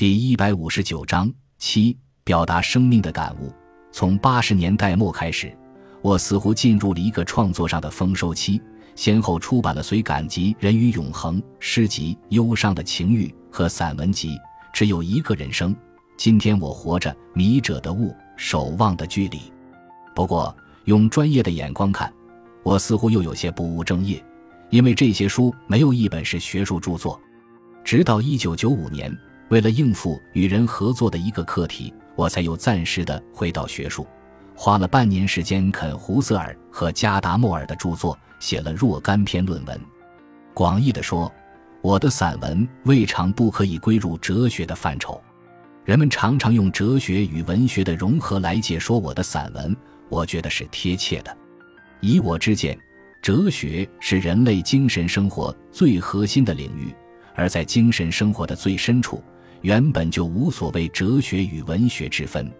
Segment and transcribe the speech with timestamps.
[0.00, 1.94] 第一百五十九章七，
[2.24, 3.52] 表达生命的感悟。
[3.92, 5.54] 从八十年代末开始，
[6.00, 8.58] 我似乎进入了一个创作上的丰收期，
[8.96, 14.36] 先后出版了随感集《人与永恒》诗集《忧伤的情欲》和散文集
[14.72, 15.74] 《只有一个人生》。
[16.16, 19.38] 今天我活着，迷者的雾，守望的距离。
[20.14, 20.56] 不过，
[20.86, 22.10] 用专业的眼光看，
[22.62, 24.24] 我似乎又有些不务正业，
[24.70, 27.20] 因为这些书没有一本是学术著作。
[27.84, 29.14] 直到一九九五年。
[29.50, 34.06] 为了应付与人合作的一个课题，我才又暂时的回到学术，
[34.54, 39.80] 花了半年时间啃胡塞尔和加达默尔的著作，写了若干篇论文。
[40.54, 41.32] 广义的说，
[41.82, 45.20] 我的散文未尝不可以归入哲学的范畴。
[45.84, 49.76] 人们常常用哲学与文学的融合来解说我的散文，
[50.08, 51.36] 我觉得是贴切的。
[51.98, 52.78] 以我之见，
[53.20, 56.94] 哲学是人类精神生活最核心的领域，
[57.34, 59.20] 而在精神生活的最深处。
[59.62, 62.50] 原本就无所谓哲学与文学之分，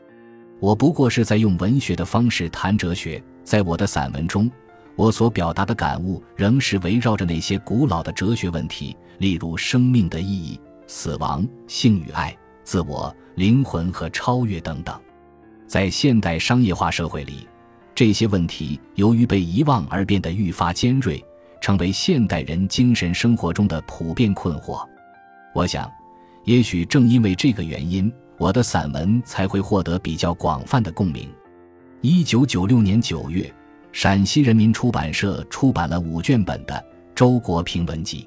[0.59, 3.23] 我不过是在用文学的方式谈哲学。
[3.43, 4.51] 在我的散文中，
[4.95, 14.95] 我所表达的感悟仍是围绕着那些古老的哲学问题，例如生命的意义、死亡、性与爱、自我、灵魂和超越等等。
[15.67, 17.49] 在现代商业化社会里，
[17.95, 21.24] 这些问题由于被遗忘而变得愈发尖锐，
[21.63, 24.87] 成为现代人精神生活中的普遍困惑。
[25.55, 25.91] 我想。
[26.45, 31.29] 也许正因为这个原因，我的散文才会获得比较广泛的共鸣。
[32.01, 33.52] 一九九六年九月，
[33.93, 36.74] 陕西人民出版社出版了五卷本的
[37.15, 38.23] 《周国平文集》，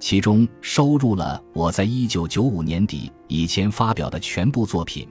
[0.00, 5.06] 其中收录了我在一九九五年底以前发表的全部作品，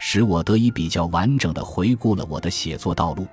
[0.00, 3.26] 使我得以比较完整的回顾了我的写作道路。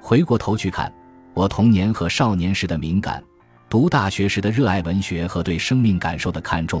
[0.00, 0.92] 回过头去看，
[1.34, 3.20] 我童年和少年时的敏感，
[3.68, 6.80] 读大学时的热爱文学和对生命感受的看重。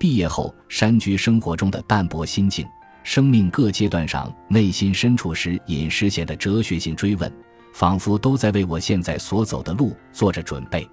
[0.00, 2.66] 毕业后，山居生活中的淡泊心境，
[3.02, 7.30] 生命各阶段上内心深处时隐时现的哲学性追问，
[7.74, 10.88] 仿佛都在为我现在所走的路做着准备。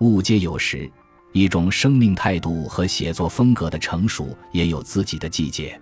[0.00, 0.90] 物皆有时，
[1.34, 5.78] 一种生命态度和写作风格的成熟也有自己的季节。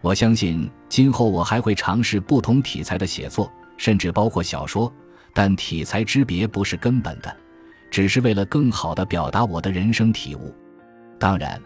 [0.00, 4.92] 我相信今后我还会尝试不同题材的写作，甚至包括小说，
[5.34, 7.36] 但题材之别不是根本的，
[7.90, 10.54] 只是为了更好地表达我的人生体悟。
[11.18, 11.60] 当然。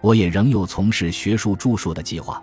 [0.00, 2.42] 我也仍有从事学术著述的计划，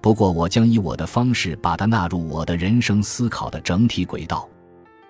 [0.00, 4.48] 不过我将以我的方式把它纳入我的人生思考的整体轨道。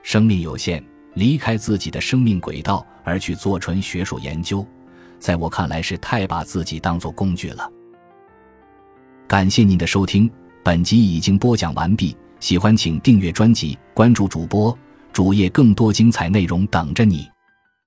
[0.03, 4.67] 生命有限，离开自己的生命轨道而去做纯学术研究，
[5.19, 7.71] 在我看来是太把自己当做工具了。
[9.29, 10.31] 感谢您的收听，
[10.63, 12.17] 本集已经播讲完毕。
[12.41, 14.77] 喜欢请订阅专辑，关注主播
[15.13, 17.32] 主页，更多精彩内容等着你。